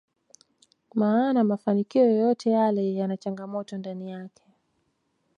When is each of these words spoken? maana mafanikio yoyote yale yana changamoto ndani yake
maana 0.95 1.43
mafanikio 1.43 2.05
yoyote 2.05 2.49
yale 2.49 2.93
yana 2.93 3.17
changamoto 3.17 3.77
ndani 3.77 4.11
yake 4.11 4.43